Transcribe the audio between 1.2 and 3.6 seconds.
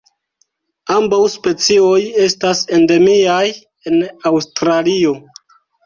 specioj estas endemiaj